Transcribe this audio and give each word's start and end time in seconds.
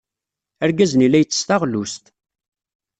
Argaz-nni 0.63 1.07
la 1.09 1.19
ittess 1.21 1.43
taɣlust. 1.47 2.05